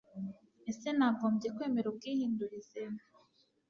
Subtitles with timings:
[0.71, 2.81] Ese nagombye kwemera ubwihindurize